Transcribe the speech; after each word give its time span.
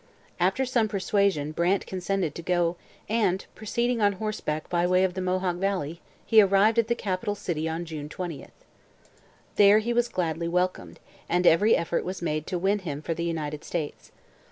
After 0.39 0.65
some 0.65 0.87
persuasion 0.87 1.51
Brant 1.51 1.85
consented 1.85 2.33
to 2.33 2.41
go 2.41 2.75
and, 3.07 3.45
proceeding 3.53 4.01
on 4.01 4.13
horseback 4.13 4.67
by 4.67 4.87
way 4.87 5.03
of 5.03 5.13
the 5.13 5.21
Mohawk 5.21 5.57
valley, 5.57 6.01
he 6.25 6.41
arrived 6.41 6.79
at 6.79 6.87
the 6.87 6.95
capital 6.95 7.35
city 7.35 7.69
on 7.69 7.85
June 7.85 8.09
20. 8.09 8.47
There 9.57 9.77
he 9.77 9.93
was 9.93 10.07
gladly 10.09 10.47
welcomed, 10.47 10.99
and 11.29 11.45
every 11.45 11.75
effort 11.75 12.03
was 12.03 12.19
made 12.19 12.47
to 12.47 12.57
win 12.57 12.79
him 12.79 13.03
for 13.03 13.13
the 13.13 13.23
United 13.25 13.63
States. 13.63 14.11